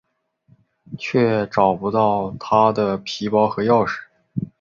[0.97, 3.99] 却找不到她的皮包和钥匙。